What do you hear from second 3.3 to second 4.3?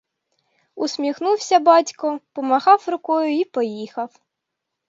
й поїхав.